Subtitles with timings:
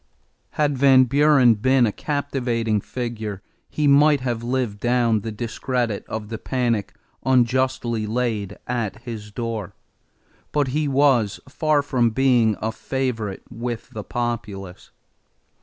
[0.57, 6.29] Had Van Buren been a captivating figure he might have lived down the discredit of
[6.29, 9.75] the panic unjustly laid at his door;
[10.51, 14.89] but he was far from being a favorite with the populace.